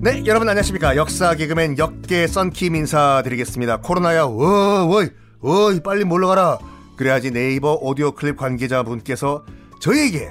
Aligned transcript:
네, 0.00 0.22
여러분 0.26 0.48
안녕하십니까. 0.48 0.96
역사 0.96 1.34
개그맨 1.34 1.76
역개 1.76 2.26
썬킴 2.26 2.76
인사드리겠습니다. 2.76 3.80
코로나야, 3.80 4.24
워, 4.24 4.86
워이, 4.86 5.08
워이, 5.40 5.80
빨리 5.80 6.04
몰러가라. 6.04 6.58
그래야지 6.96 7.30
네이버 7.30 7.74
오디오 7.74 8.12
클립 8.12 8.36
관계자분께서 8.36 9.44
저희에게 9.80 10.30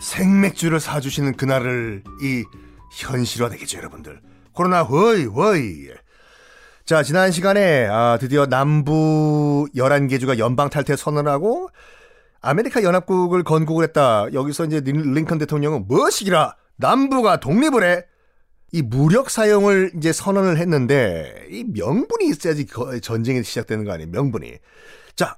생맥주를 0.00 0.80
사주시는 0.80 1.36
그날을 1.36 2.02
이 2.22 2.44
현실화되겠죠, 2.92 3.78
여러분들. 3.78 4.20
코로나, 4.52 4.82
워이, 4.82 5.26
워이. 5.26 5.88
자, 6.84 7.02
지난 7.02 7.30
시간에 7.30 7.86
아, 7.86 8.18
드디어 8.20 8.46
남부 8.46 9.68
11개 9.76 10.18
주가 10.18 10.38
연방 10.38 10.68
탈퇴 10.68 10.96
선언하고 10.96 11.68
아메리카 12.42 12.82
연합국을 12.82 13.44
건국을 13.44 13.84
했다. 13.84 14.26
여기서 14.32 14.66
이제 14.66 14.80
링컨 14.84 15.38
대통령은 15.38 15.86
무엇이기라 15.86 16.56
남부가 16.76 17.38
독립을 17.38 17.84
해. 17.84 18.04
이 18.72 18.82
무력 18.82 19.30
사용을 19.30 19.92
이제 19.96 20.12
선언을 20.12 20.58
했는데 20.58 21.46
이 21.50 21.64
명분이 21.64 22.26
있어야지 22.28 22.66
전쟁이 23.02 23.44
시작되는 23.44 23.84
거 23.84 23.92
아니에요. 23.92 24.10
명분이. 24.10 24.54
자, 25.14 25.36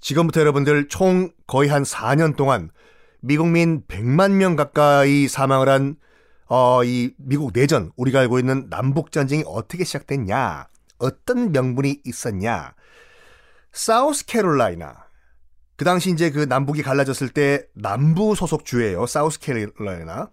지금부터 0.00 0.40
여러분들 0.40 0.88
총 0.88 1.30
거의 1.46 1.68
한 1.70 1.82
4년 1.82 2.36
동안 2.36 2.70
미국민 3.20 3.82
100만 3.88 4.32
명 4.32 4.54
가까이 4.54 5.28
사망을 5.28 5.68
한 5.68 5.96
어, 6.46 6.84
이 6.84 7.14
미국 7.16 7.52
내전, 7.54 7.90
우리가 7.96 8.20
알고 8.20 8.38
있는 8.38 8.68
남북 8.68 9.12
전쟁이 9.12 9.42
어떻게 9.46 9.82
시작됐냐? 9.82 10.68
어떤 10.98 11.52
명분이 11.52 12.02
있었냐? 12.04 12.74
사우스 13.72 14.26
캐롤라이나. 14.26 15.03
그 15.76 15.84
당시 15.84 16.10
이제 16.10 16.30
그 16.30 16.40
남북이 16.40 16.82
갈라졌을 16.82 17.28
때 17.28 17.66
남부 17.74 18.34
소속 18.34 18.64
주예요. 18.64 19.06
사우스 19.06 19.38
캐롤라이나. 19.40 20.30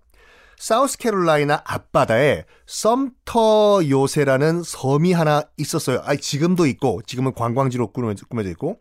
사우스캐롤라이나 0.58 1.64
앞바다에 1.66 2.45
썸터 2.67 3.89
요새라는 3.89 4.61
섬이 4.61 5.11
하나 5.11 5.42
있었어요. 5.58 6.02
아, 6.03 6.16
지금도 6.16 6.67
있고, 6.67 7.02
지금은 7.02 7.33
관광지로 7.33 7.92
꾸며져 7.92 8.50
있고, 8.52 8.80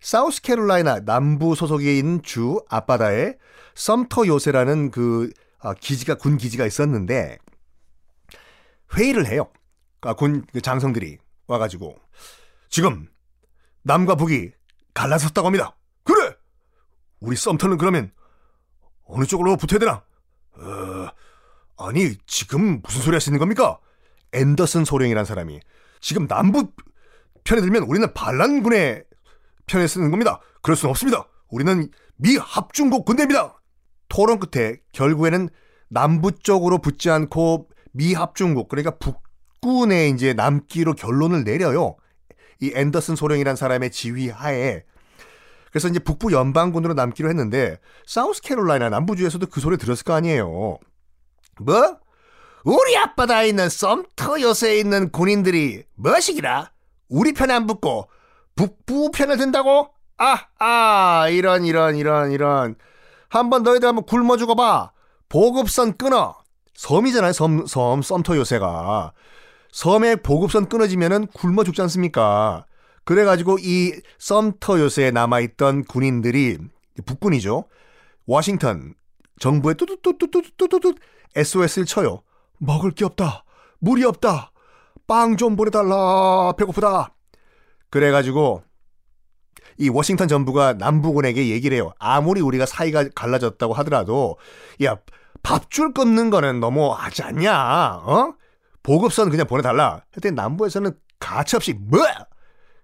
사우스캐롤라이나 0.00 1.04
남부 1.04 1.54
소속에 1.54 1.96
있는 1.96 2.22
주 2.22 2.60
앞바다에 2.68 3.36
썸터 3.74 4.26
요새라는 4.26 4.90
그 4.90 5.30
아, 5.60 5.74
기지가 5.74 6.16
군 6.16 6.36
기지가 6.36 6.66
있었는데 6.66 7.38
회의를 8.96 9.26
해요. 9.26 9.50
아, 10.02 10.14
군그 10.14 10.60
장성들이 10.60 11.18
와가지고 11.46 11.96
지금 12.68 13.08
남과 13.82 14.14
북이 14.14 14.52
갈라섰다고 14.98 15.46
합니다. 15.46 15.76
그래. 16.02 16.34
우리 17.20 17.36
썸터는 17.36 17.78
그러면 17.78 18.10
어느 19.04 19.24
쪽으로 19.24 19.56
붙어야 19.56 19.78
되나? 19.78 20.02
어, 20.52 21.08
아니, 21.78 22.16
지금 22.26 22.80
무슨 22.82 23.02
소리 23.02 23.14
하시는 23.14 23.38
겁니까? 23.38 23.78
앤더슨 24.32 24.84
소령이란 24.84 25.24
사람이 25.24 25.60
지금 26.00 26.26
남부 26.26 26.72
편에 27.44 27.60
들면 27.60 27.84
우리는 27.84 28.12
반란군의 28.12 29.04
편에 29.66 29.86
쓰는 29.86 30.10
겁니다. 30.10 30.40
그럴 30.62 30.76
수는 30.76 30.90
없습니다. 30.90 31.28
우리는 31.48 31.88
미 32.16 32.36
합중국 32.36 33.04
군대입니다. 33.04 33.60
토론 34.08 34.40
끝에 34.40 34.78
결국에는 34.92 35.48
남부 35.88 36.32
쪽으로 36.32 36.78
붙지 36.78 37.08
않고 37.08 37.68
미 37.92 38.14
합중국 38.14 38.68
그러니까 38.68 38.98
북군에 38.98 40.08
이제 40.08 40.34
남기로 40.34 40.94
결론을 40.94 41.44
내려요. 41.44 41.96
이 42.60 42.72
앤더슨 42.74 43.16
소령이란 43.16 43.56
사람의 43.56 43.90
지휘 43.90 44.28
하에 44.30 44.84
그래서 45.70 45.88
이제 45.88 45.98
북부 45.98 46.32
연방군으로 46.32 46.94
남기로 46.94 47.28
했는데 47.28 47.78
사우스캐롤라이나 48.06 48.88
남부주에서도 48.88 49.46
그 49.46 49.60
소리 49.60 49.76
들었을 49.76 50.04
거 50.04 50.14
아니에요. 50.14 50.78
뭐? 51.60 51.98
우리 52.64 52.96
앞바다에 52.96 53.48
있는 53.48 53.68
썸터 53.68 54.40
요새에 54.40 54.78
있는 54.78 55.10
군인들이 55.12 55.84
뭐시기라? 55.94 56.72
우리 57.08 57.32
편에 57.32 57.54
안 57.54 57.66
붙고 57.66 58.08
북부 58.56 59.10
편을 59.12 59.36
든다고? 59.36 59.90
아, 60.16 60.46
아, 60.58 61.28
이런, 61.28 61.64
이런, 61.64 61.96
이런, 61.96 62.32
이런. 62.32 62.74
한번 63.28 63.62
너희들 63.62 63.86
한번 63.86 64.04
굶어 64.04 64.36
죽어봐. 64.36 64.90
보급선 65.28 65.96
끊어. 65.96 66.34
섬이잖아요, 66.74 67.32
섬, 67.32 67.66
섬, 67.66 68.02
썸터 68.02 68.36
요새가. 68.36 69.12
섬에 69.72 70.16
보급선 70.16 70.68
끊어지면은 70.68 71.26
굶어 71.28 71.64
죽지 71.64 71.80
않습니까? 71.82 72.66
그래가지고 73.04 73.58
이 73.60 73.92
썸터 74.18 74.80
요새에 74.80 75.10
남아있던 75.10 75.84
군인들이 75.84 76.58
북군이죠. 77.06 77.64
워싱턴 78.26 78.94
정부에 79.38 79.74
뚜뚜뚜뚜뚜뚜뚜 79.74 80.94
SOS를 81.36 81.86
쳐요. 81.86 82.22
먹을 82.58 82.90
게 82.90 83.04
없다. 83.04 83.44
물이 83.80 84.04
없다. 84.04 84.52
빵 85.06 85.36
좀 85.36 85.56
보내달라. 85.56 86.52
배고프다. 86.58 87.14
그래가지고 87.90 88.62
이 89.78 89.88
워싱턴 89.88 90.28
정부가 90.28 90.74
남부군에게 90.74 91.48
얘기를 91.48 91.76
해요. 91.76 91.92
아무리 91.98 92.40
우리가 92.40 92.66
사이가 92.66 93.08
갈라졌다고 93.14 93.72
하더라도 93.74 94.36
야 94.82 94.96
밥 95.42 95.70
줄 95.70 95.94
끊는 95.94 96.30
거는 96.30 96.58
너무 96.60 96.92
하지 96.92 97.22
않냐? 97.22 98.00
어? 98.04 98.34
보급선 98.82 99.30
그냥 99.30 99.46
보내달라. 99.46 100.04
했더니 100.16 100.34
남부에서는 100.34 100.92
가차없이 101.18 101.74
뭐? 101.74 102.00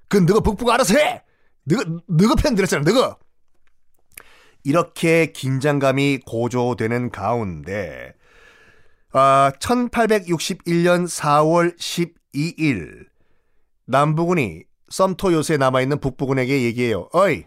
그 0.09 0.19
너가 0.19 0.41
북부가 0.41 0.75
알아서 0.75 0.99
해. 0.99 1.23
너가 1.65 1.85
너가 2.09 2.35
편 2.37 2.55
들었잖아. 2.55 2.83
너가. 2.85 3.17
이렇게 4.65 5.27
긴장감이 5.33 6.21
고조되는 6.27 7.11
가운데 7.11 8.15
아, 9.13 9.53
1861년 9.61 11.07
4월 11.07 11.79
12일 11.79 13.07
남부군이 13.87 14.65
썸토 14.89 15.33
요새에 15.33 15.57
남아있는 15.57 16.01
북부군에게 16.01 16.63
얘기해요. 16.63 17.09
어이, 17.13 17.45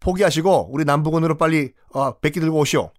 포기하시고 0.00 0.70
우리 0.72 0.84
남부군으로 0.84 1.36
빨리 1.36 1.72
어, 1.92 2.18
백기 2.18 2.40
들고 2.40 2.58
오시오. 2.58 2.92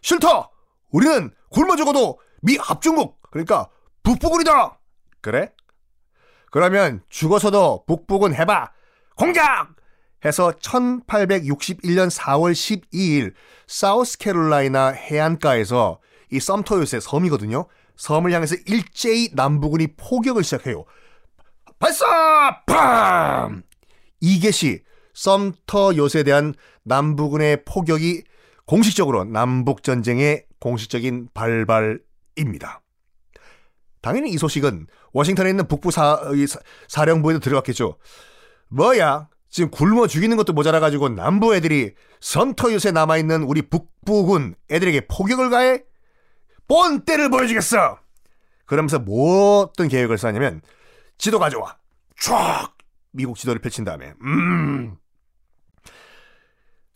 싫다! 0.00 0.50
우리는 0.90 1.30
굶어 1.50 1.76
죽어도 1.76 2.18
미 2.40 2.56
합중국, 2.56 3.20
그러니까 3.30 3.68
북부군이다! 4.02 4.78
그래? 5.20 5.52
그러면 6.50 7.02
죽어서도 7.08 7.84
북북은 7.86 8.34
해봐. 8.34 8.70
공격! 9.16 9.42
해서 10.24 10.52
1861년 10.52 12.10
4월 12.10 12.52
12일 12.52 13.34
사우스캐롤라이나 13.66 14.88
해안가에서 14.88 16.00
이 16.30 16.40
썸터 16.40 16.78
요새 16.78 17.00
섬이거든요. 17.00 17.66
섬을 17.96 18.32
향해서 18.32 18.56
일제히 18.66 19.30
남부군이 19.34 19.88
포격을 19.96 20.44
시작해요. 20.44 20.84
발사! 21.78 22.62
팜! 22.66 23.62
이게시 24.20 24.82
썸터 25.14 25.96
요새에 25.96 26.22
대한 26.22 26.54
남부군의 26.84 27.64
포격이 27.64 28.24
공식적으로 28.66 29.24
남북전쟁의 29.24 30.46
공식적인 30.60 31.28
발발입니다. 31.34 32.82
당연히 34.02 34.30
이 34.30 34.36
소식은 34.36 34.88
워싱턴에 35.12 35.48
있는 35.48 35.66
북부 35.66 35.90
사, 35.90 36.20
사령부에도 36.88 37.40
들어갔겠죠. 37.40 37.96
뭐야? 38.68 39.28
지금 39.48 39.70
굶어 39.70 40.06
죽이는 40.06 40.36
것도 40.36 40.52
모자라가지고 40.52 41.10
남부 41.10 41.54
애들이 41.54 41.94
선터 42.20 42.72
요새 42.72 42.90
남아있는 42.90 43.42
우리 43.44 43.62
북부군 43.62 44.54
애들에게 44.70 45.06
포격을 45.08 45.50
가해? 45.50 45.84
뻔때를 46.68 47.30
보여주겠어! 47.30 47.98
그러면서 48.66 48.98
뭐 48.98 49.60
어떤 49.60 49.88
계획을 49.88 50.18
쌓냐면 50.18 50.62
지도 51.18 51.38
가져와. 51.38 51.76
쫙! 52.18 52.72
미국 53.12 53.36
지도를 53.36 53.60
펼친 53.60 53.84
다음에 53.84 54.14
음. 54.22 54.96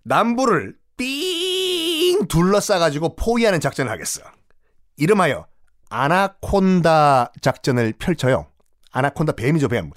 남부를 0.02 0.76
삥 0.96 2.26
둘러싸가지고 2.26 3.16
포위하는 3.16 3.60
작전을 3.60 3.92
하겠어. 3.92 4.22
이름하여 4.96 5.46
아나콘다 5.88 7.32
작전을 7.40 7.94
펼쳐요. 7.98 8.46
아나콘다 8.92 9.32
뱀이죠, 9.32 9.68
뱀. 9.68 9.90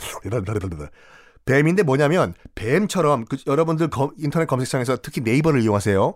뱀인데 1.45 1.83
뭐냐면 1.83 2.33
뱀처럼 2.55 3.25
그 3.25 3.37
여러분들 3.47 3.89
검, 3.89 4.11
인터넷 4.17 4.45
검색창에서 4.45 4.97
특히 5.01 5.21
네이버를 5.21 5.61
이용하세요. 5.61 6.13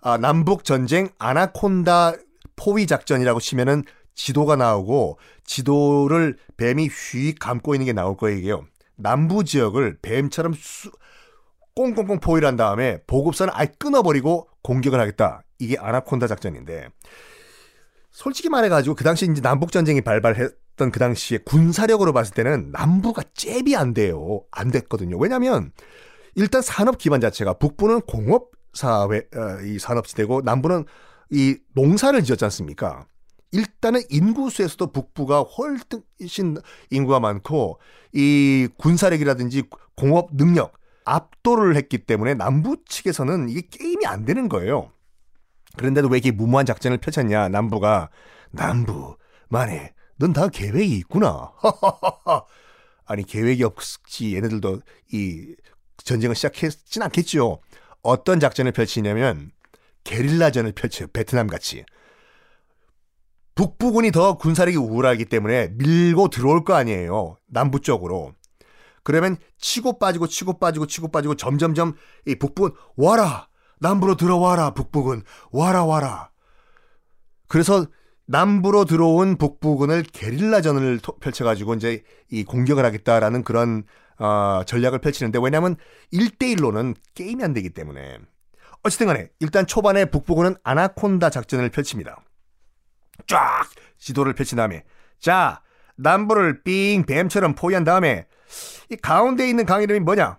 아, 0.00 0.16
남북 0.16 0.64
전쟁 0.64 1.10
아나콘다 1.18 2.14
포위 2.56 2.86
작전이라고 2.86 3.40
치면은 3.40 3.84
지도가 4.14 4.56
나오고 4.56 5.18
지도를 5.44 6.36
뱀이 6.56 6.88
휘 6.88 7.34
감고 7.34 7.74
있는 7.74 7.86
게 7.86 7.92
나올 7.92 8.16
거예요. 8.16 8.38
이게요. 8.38 8.64
남부 8.96 9.44
지역을 9.44 9.98
뱀처럼 10.02 10.54
수, 10.54 10.90
꽁꽁꽁 11.74 12.20
포위를 12.20 12.46
한 12.46 12.56
다음에 12.56 13.00
보급선을 13.06 13.52
아예 13.56 13.66
끊어버리고 13.78 14.48
공격을 14.62 15.00
하겠다. 15.00 15.42
이게 15.58 15.76
아나콘다 15.78 16.26
작전인데 16.26 16.88
솔직히 18.12 18.50
말해가지고 18.50 18.94
그 18.94 19.04
당시 19.04 19.26
이제 19.30 19.40
남북 19.40 19.72
전쟁이 19.72 20.02
발발했던 20.02 20.92
그 20.92 20.98
당시에 20.98 21.38
군사력으로 21.38 22.12
봤을 22.12 22.34
때는 22.34 22.70
남부가 22.70 23.22
잽이 23.34 23.74
안 23.74 23.94
돼요. 23.94 24.44
안 24.50 24.70
됐거든요. 24.70 25.18
왜냐하면 25.18 25.72
일단 26.34 26.62
산업 26.62 26.98
기반 26.98 27.20
자체가 27.20 27.54
북부는 27.54 28.02
공업 28.02 28.50
사회 28.74 29.22
어, 29.34 29.60
이 29.64 29.78
산업 29.78 30.06
지대고 30.06 30.42
남부는 30.42 30.84
이 31.30 31.56
농사를 31.74 32.22
지었지 32.22 32.44
않습니까? 32.44 33.06
일단은 33.50 34.02
인구수에서도 34.10 34.92
북부가 34.92 35.40
훨씬 35.40 36.56
인구가 36.90 37.20
많고 37.20 37.78
이 38.12 38.68
군사력이라든지 38.78 39.64
공업 39.94 40.34
능력 40.34 40.74
압도를 41.04 41.76
했기 41.76 41.98
때문에 41.98 42.34
남부 42.34 42.76
측에서는 42.86 43.48
이게 43.48 43.62
게임이 43.70 44.06
안 44.06 44.24
되는 44.24 44.48
거예요. 44.48 44.90
그런데도 45.76 46.08
왜 46.08 46.18
이렇게 46.18 46.30
무모한 46.30 46.66
작전을 46.66 46.98
펼쳤냐? 46.98 47.48
남부가 47.48 48.10
남부 48.50 49.16
만에 49.48 49.94
넌 50.16 50.32
다 50.32 50.48
계획이 50.48 50.96
있구나. 50.98 51.52
아니 53.06 53.24
계획이 53.24 53.64
없지 53.64 54.36
얘네들도 54.36 54.80
이 55.12 55.54
전쟁을 56.04 56.34
시작했진 56.34 57.02
않겠죠. 57.02 57.60
어떤 58.02 58.40
작전을 58.40 58.72
펼치냐면 58.72 59.50
게릴라전을 60.04 60.72
펼쳐요. 60.72 61.08
베트남 61.12 61.46
같이. 61.46 61.84
북부군이 63.54 64.12
더 64.12 64.38
군사력이 64.38 64.76
우월하기 64.76 65.26
때문에 65.26 65.68
밀고 65.74 66.28
들어올 66.28 66.64
거 66.64 66.74
아니에요. 66.74 67.36
남부 67.46 67.80
쪽으로. 67.80 68.34
그러면 69.04 69.36
치고 69.58 69.98
빠지고 69.98 70.26
치고 70.26 70.58
빠지고 70.58 70.86
치고 70.86 71.08
빠지고 71.08 71.34
점점점 71.34 71.94
이 72.26 72.36
북부군 72.36 72.74
와라 72.96 73.48
남부로 73.82 74.14
들어와라 74.14 74.70
북부군 74.70 75.24
와라 75.50 75.84
와라. 75.84 76.30
그래서 77.48 77.86
남부로 78.26 78.84
들어온 78.84 79.36
북부군을 79.36 80.04
게릴라전을 80.04 81.00
펼쳐가지고 81.20 81.74
이제 81.74 82.02
이 82.30 82.44
공격을 82.44 82.84
하겠다라는 82.84 83.42
그런 83.42 83.82
어, 84.18 84.62
전략을 84.64 85.00
펼치는데 85.00 85.40
왜냐하면 85.42 85.76
1대1로는 86.12 86.94
게임이 87.14 87.42
안 87.42 87.52
되기 87.52 87.70
때문에 87.70 88.18
어쨌든 88.84 89.08
간에 89.08 89.28
일단 89.40 89.66
초반에 89.66 90.04
북부군은 90.06 90.54
아나콘다 90.62 91.30
작전을 91.30 91.68
펼칩니다. 91.70 92.22
쫙 93.26 93.68
지도를 93.98 94.32
펼친 94.32 94.56
다음에 94.56 94.84
자 95.18 95.60
남부를 95.96 96.62
삥 96.62 97.04
뱀처럼 97.04 97.54
포위한 97.54 97.84
다음에 97.84 98.26
이 98.90 98.96
가운데 98.96 99.48
있는 99.48 99.66
강 99.66 99.82
이름이 99.82 100.00
뭐냐? 100.00 100.38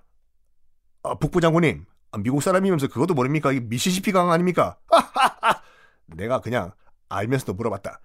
어, 1.03 1.19
북부 1.19 1.41
장군님 1.41 1.85
아, 1.85 1.92
미국 2.19 2.41
사람이면서 2.43 2.87
그것도 2.87 3.13
모릅니까? 3.13 3.51
이 3.51 3.59
미시시피 3.59 4.11
강 4.11 4.31
아닙니까? 4.31 4.77
내가 6.07 6.41
그냥 6.41 6.71
알면서도 7.09 7.53
물어봤다. 7.53 7.99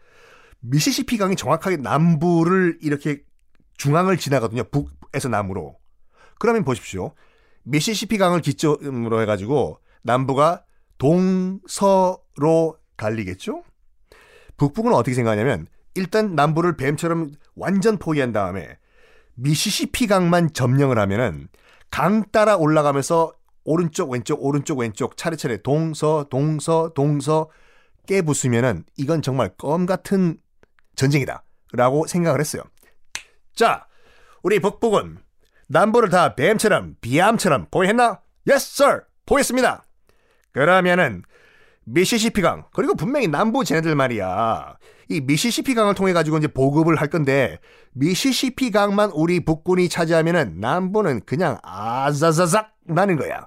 미시시피 0.61 1.19
강이 1.19 1.37
정확하게 1.37 1.77
남부를 1.79 2.79
이렇게 2.83 3.23
중앙을 3.77 4.17
지나거든요. 4.17 4.65
북에서 4.65 5.29
남으로. 5.29 5.79
그러면 6.39 6.65
보십시오. 6.65 7.13
미시시피 7.63 8.19
강을 8.19 8.41
기점으로 8.41 9.21
해가지고 9.23 9.81
남부가 10.03 10.65
동서로 10.99 12.79
갈리겠죠? 12.97 13.63
북부는 14.57 14.95
어떻게 14.95 15.15
생각하냐면 15.15 15.67
일단 15.95 16.35
남부를 16.35 16.77
뱀처럼 16.77 17.33
완전 17.55 17.99
포기한 17.99 18.33
다음에 18.33 18.79
미시시피 19.35 20.07
강만 20.07 20.53
점령을 20.53 20.99
하면은 20.99 21.49
강 21.91 22.25
따라 22.31 22.57
올라가면서 22.57 23.38
오른쪽 23.69 24.11
왼쪽 24.11 24.43
오른쪽 24.43 24.79
왼쪽 24.79 25.19
차례차례 25.19 25.59
동서 25.59 26.25
동서 26.31 26.91
동서 26.95 27.51
깨부수면은 28.07 28.85
이건 28.97 29.21
정말 29.21 29.51
껌 29.59 29.85
같은 29.85 30.39
전쟁이다라고 30.97 32.07
생각을 32.07 32.41
했어요. 32.41 32.63
자, 33.55 33.87
우리 34.43 34.59
북부군 34.59 35.19
남부를 35.69 36.09
다 36.09 36.35
뱀처럼 36.35 36.97
비암처럼 37.03 37.67
보였나? 37.71 38.23
Yes, 38.49 38.83
sir. 38.83 39.03
보였습니다. 39.27 39.85
그러면은 40.53 41.23
미시시피 41.85 42.41
강 42.41 42.65
그리고 42.73 42.95
분명히 42.95 43.29
남부 43.29 43.65
쟤네들 43.65 43.95
말이야 43.95 44.79
이 45.11 45.21
미시시피 45.21 45.75
강을 45.75 45.95
통해 45.95 46.15
가지고 46.15 46.39
이제 46.39 46.47
보급을 46.47 46.97
할 46.97 47.09
건데 47.09 47.59
미시시피 47.93 48.71
강만 48.71 49.11
우리 49.11 49.45
북군이 49.45 49.91
차지하면은 49.91 50.59
남부는 50.59 51.21
그냥 51.27 51.59
아자자작 51.63 52.75
나는 52.87 53.17
거야 53.17 53.47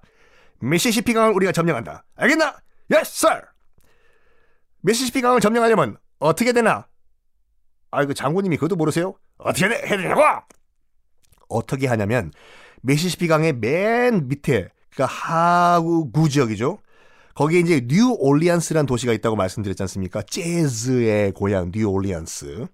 미시시피 0.62 1.14
강을 1.14 1.34
우리가 1.34 1.52
점령한다 1.52 2.06
알겠나? 2.16 2.58
Yes 2.92 3.26
sir 3.26 3.42
미시시피 4.82 5.22
강을 5.22 5.40
점령하려면 5.40 5.98
어떻게 6.20 6.54
되나? 6.54 6.88
아이고 7.92 8.14
장군님이 8.14 8.58
그것도 8.58 8.76
모르세요? 8.76 9.16
어떻게 9.38 9.66
해, 9.66 9.70
해야 9.70 9.98
되냐고? 9.98 10.22
어떻게 11.50 11.88
하냐면 11.88 12.32
미시시피 12.82 13.28
강의 13.28 13.54
맨 13.54 14.28
밑에 14.28 14.70
그러니까 14.90 15.14
하구 15.14 16.30
지역이죠 16.30 16.80
거기에 17.34 17.60
이제 17.60 17.82
뉴올리안스라는 17.88 18.86
도시가 18.86 19.14
있다고 19.14 19.36
말씀드렸지 19.36 19.82
않습니까? 19.84 20.22
재즈의 20.22 21.32
고향 21.32 21.72
뉴올리안스. 21.74 22.68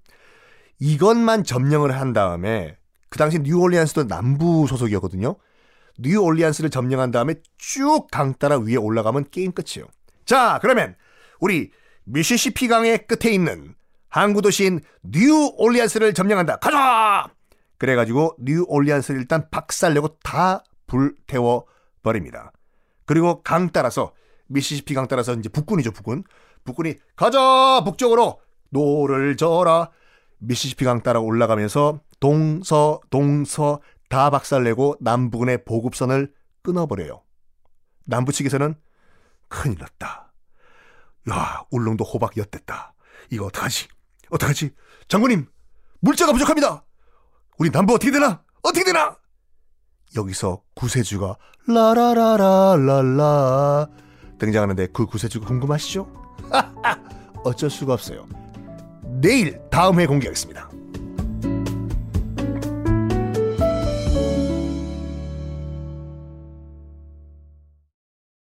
이것만 0.79 1.43
점령을 1.43 1.97
한 1.99 2.13
다음에 2.13 2.77
그 3.09 3.17
당시 3.17 3.39
뉴올리안스도 3.39 4.07
남부 4.07 4.67
소속이었거든요. 4.67 5.35
뉴올리안스를 5.97 6.69
점령한 6.69 7.11
다음에 7.11 7.35
쭉 7.57 8.07
강 8.11 8.33
따라 8.35 8.57
위에 8.57 8.75
올라가면 8.75 9.25
게임 9.31 9.51
끝이에요. 9.51 9.87
자, 10.25 10.59
그러면 10.61 10.95
우리 11.39 11.71
미시시피 12.05 12.67
강의 12.67 13.05
끝에 13.05 13.33
있는 13.33 13.75
항구 14.09 14.41
도시인 14.41 14.81
뉴올리안스를 15.03 16.13
점령한다. 16.13 16.57
가자! 16.57 17.27
그래가지고 17.77 18.35
뉴올리안스를 18.39 19.19
일단 19.19 19.49
박살내고 19.51 20.19
다 20.23 20.63
불태워 20.87 21.65
버립니다. 22.03 22.51
그리고 23.05 23.41
강 23.43 23.69
따라서 23.71 24.13
미시시피 24.47 24.93
강 24.93 25.07
따라서 25.07 25.33
이제 25.33 25.49
북군이죠, 25.49 25.91
북군. 25.91 26.23
북군이 26.63 26.95
가자 27.15 27.81
북쪽으로 27.85 28.41
노를 28.69 29.37
져라 29.37 29.89
미시시피 30.39 30.85
강 30.85 31.01
따라 31.01 31.19
올라가면서 31.19 32.01
동서 32.19 32.99
동서 33.09 33.79
다 34.09 34.29
박살내고 34.29 34.97
남부군의 35.01 35.65
보급선을 35.65 36.33
끊어버려요. 36.61 37.23
남부 38.05 38.31
측에서는 38.31 38.75
큰일 39.47 39.77
났다. 39.79 40.31
야, 41.29 41.63
울릉도 41.71 42.03
호박 42.05 42.37
엿됐다. 42.37 42.93
이거 43.31 43.45
어떡하지? 43.45 43.87
어떡하지? 44.29 44.73
장군님, 45.07 45.47
물자가 45.99 46.31
부족합니다. 46.31 46.83
우리 47.57 47.69
남부 47.69 47.93
어떻게 47.95 48.11
되나? 48.11 48.43
어떻게 48.61 48.83
되나? 48.83 49.17
여기서 50.15 50.63
구세주가 50.73 51.37
라라라라라라 51.67 52.57
등장하는데 54.39 54.87
그 54.87 55.05
구세주가 55.05 55.47
궁금하시죠? 55.47 56.07
어쩔 57.43 57.69
수가 57.69 57.93
없어요. 57.93 58.25
내일 59.19 59.59
다음 59.69 59.99
회 59.99 60.05
공개하겠습니다. 60.05 60.69